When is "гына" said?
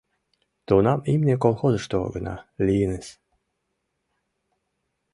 2.15-2.35